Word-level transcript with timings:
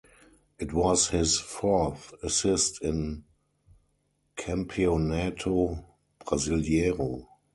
It 0.57 0.73
was 0.73 1.09
his 1.09 1.37
fourth 1.39 2.11
assist 2.23 2.81
in 2.81 3.25
Campeonato 4.35 5.85
Brasileiro. 6.25 7.27